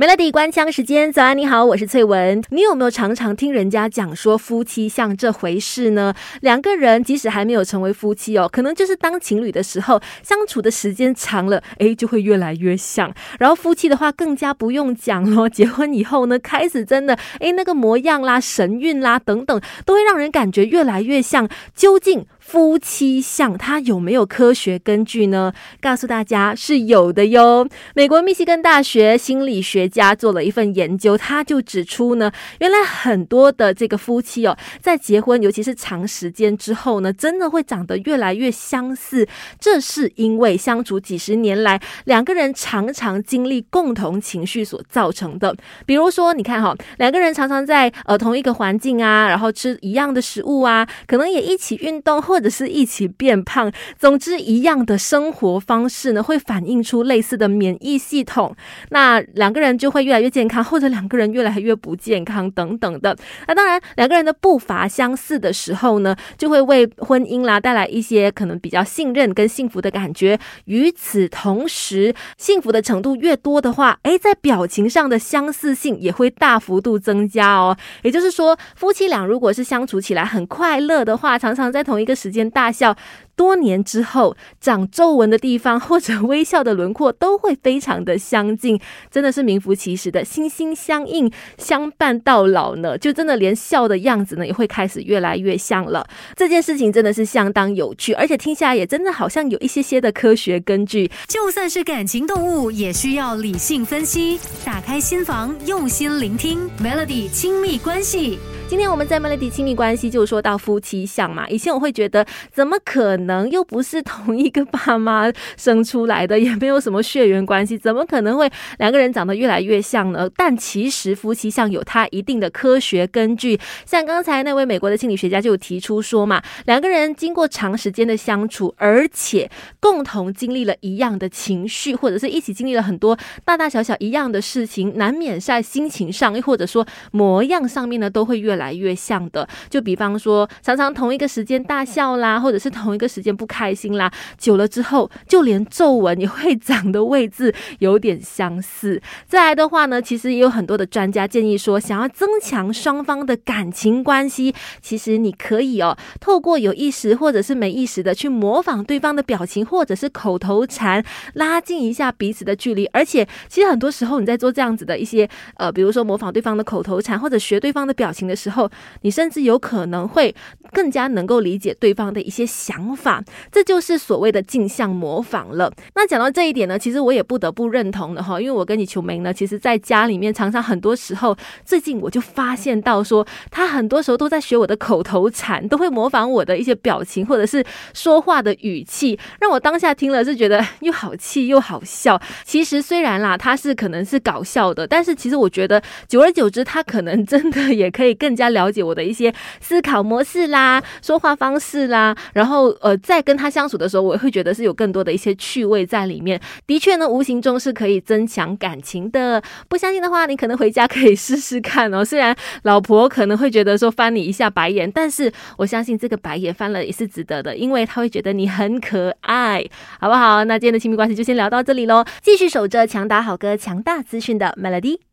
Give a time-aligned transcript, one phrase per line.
[0.00, 2.42] 美乐蒂关枪时间，早安，你好，我是翠文。
[2.48, 6.14] 你有没有常常听人家讲说夫妻像这回事呢？
[6.40, 13.12] 两个人即使还没有成为夫妻哦，可能就是当情侣的时候，相处的时间长了，哎，就会越来越像。
[13.38, 21.46] 然后夫妻的话更加不用讲咯，结婚以后呢，开始真的，哎，那个模样啦、神韵啦等等，都会让人感觉越来越像。
[21.74, 22.24] 究竟？
[22.50, 25.52] 夫妻相，它有没有科学根据呢？
[25.80, 27.64] 告诉大家是有的哟。
[27.94, 39.28] 美国密西根大学心理学家做了一份研究，他就指出呢，原来很多的这个夫妻哦，在结婚，尤其是长时间之后呢，真的会长得越来越相似。
[39.60, 45.54] 这是因为相处几十年来，两个人常常经历共同情绪所造成的。
[45.86, 58.56] 比如说，你看哈，两个人常常在呃同一个环境啊，然后吃一样的食物啊，可能也一起运动或或者是一起变胖，总之一样的生活方式呢，会反映出类似的免疫系统。
[58.88, 63.14] 那两个人就会越来越健康，或者两个人越来越不健康等等的。
[63.46, 70.40] 那当然，两个人的步伐相似的时候呢，就会为婚姻啦带来一些可能比较信任跟幸福的感觉。
[70.64, 77.76] 与此同时，幸福的程度越多的话，诶，在表情上的相似性也会大幅度增加哦。
[78.00, 82.30] 也就是说，夫妻俩如果是相处起来很快乐的话，常常在同一个时。
[82.30, 82.96] 间大笑，
[83.34, 92.96] 多年之后长皱纹的地方或者微笑的轮廓都会非常的相近，真的是名副其实的心心相印，相伴到老呢。
[92.96, 96.06] 就真的连笑的样子呢也会开始越来越像了。
[96.36, 101.10] 这件事情真的是相当有趣，而且听下来也真的好像有一些些的科学根据。
[101.26, 108.38] 就算是感情动物，也需要理性分析，打开心房，用心聆听 Melody 亲密关系。
[108.70, 115.24] 今天我们在 Melody 亲密关系就说到夫妻相嘛，以前我会觉得怎么可能又不是同一个爸妈
[115.56, 120.30] 生出来的，也没有什么血缘关系，怎么可能会两个人长得越来越像呢？
[120.36, 129.50] 但其实夫妻相有它一定的科学根据，像刚才那位美国的心理学家就提出说嘛，两个人经过长时间的相处，而且
[129.80, 138.59] 共同经历了一样的情绪，或者是一起经历了很多大大小小一样的事情，难免在心情上，又或者说模样上面呢，都会越。
[138.59, 149.00] 来越像的，就比方说，常常同一个时间大笑啦，或者是同一个时间不开心啦，久了之后，就连皱纹也会长的位置有点相似。
[149.26, 161.04] 再来的话呢，其实也有很多的专家建议说，想要增强双方的感情关系，其实你可以哦，透过有意识或者是没意识的去模仿对方的表情，或者是口头禅，
[161.34, 162.86] 拉近一下彼此的距离。
[162.86, 168.70] 而且，其实很多时候你在做这样子的一些呃，比如说模仿对方的口头禅，或者学对方的表情的时候，后，
[169.02, 170.34] 你甚至有可能会
[170.72, 173.22] 更加能够理解对方的一些想法，
[173.52, 175.72] 这就是所谓的镜像模仿了。
[175.94, 192.20] 那讲到这一点呢，其实我也不得不认同的哈，因为我跟你求明呢，其实在家里面常常很多时候，最近我就发现到说，他很多时候都在学我的口头禅，都会模仿我的一些表情或者是说话的语气，让我当下听了是觉得又好气又好笑。
[192.44, 198.30] 其实虽然啦，他是可能是搞笑的，但是其实我觉得久而久之，他可能真的也可以更。
[198.40, 206.40] 加了解我的一些思考模式啦，说话方式啦，然后呃，在跟他相处的时候，我会觉得是有更多的一些趣味在里面。
[206.66, 209.42] 的确呢，无形中是可以增强感情的。
[209.68, 212.02] 不相信的话，你可能回家可以试试看哦。
[212.02, 219.62] 虽然老婆可能会觉得说翻你一下白眼，但是我相信这个白眼翻了也是值得的，因为他会觉得你很可爱，
[220.00, 220.44] 好不好？
[220.44, 222.04] 那今天的亲密关系就先聊到这里喽。
[222.22, 225.09] 继续守着强打好歌、强大资讯的 Melody。